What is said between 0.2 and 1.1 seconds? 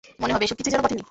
মনে হবে, এসব কিছুই যেন ঘটেনি।